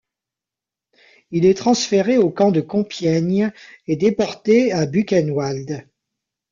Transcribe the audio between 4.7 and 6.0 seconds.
à Buchenwald.